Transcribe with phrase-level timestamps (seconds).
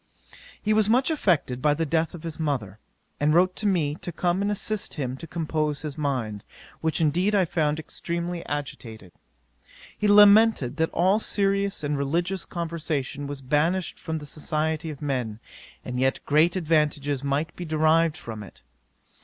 [0.59, 2.79] 'He was much affected by the death of his mother,
[3.19, 6.43] and wrote to me to come and assist him to compose his mind,
[6.79, 9.11] which indeed I found extremely agitated.
[9.95, 15.39] He lamented that all serious and religious conversation was banished from the society of men,
[15.85, 18.63] and yet great advantages might be derived from it.